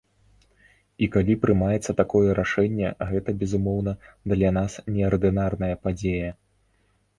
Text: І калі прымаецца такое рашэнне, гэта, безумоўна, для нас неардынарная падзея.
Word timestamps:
І 1.05 1.09
калі 1.15 1.35
прымаецца 1.43 1.91
такое 1.99 2.29
рашэнне, 2.39 2.89
гэта, 3.11 3.29
безумоўна, 3.45 3.93
для 4.35 4.49
нас 4.59 4.81
неардынарная 4.99 5.73
падзея. 5.87 6.31